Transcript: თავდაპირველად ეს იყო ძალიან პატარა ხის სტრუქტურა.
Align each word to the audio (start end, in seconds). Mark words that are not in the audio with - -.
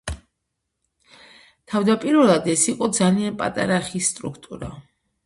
თავდაპირველად 1.73 2.49
ეს 2.53 2.63
იყო 2.73 2.87
ძალიან 3.01 3.37
პატარა 3.43 3.79
ხის 3.91 4.09
სტრუქტურა. 4.15 4.73